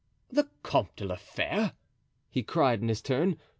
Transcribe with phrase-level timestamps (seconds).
[0.31, 1.73] "The Comte de la Fere!"
[2.31, 3.37] he cried in his turn.